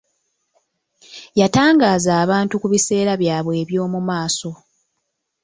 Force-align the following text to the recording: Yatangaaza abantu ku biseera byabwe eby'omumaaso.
Yatangaaza 1.39 2.11
abantu 2.23 2.53
ku 2.61 2.67
biseera 2.73 3.13
byabwe 3.21 3.53
eby'omumaaso. 3.63 4.51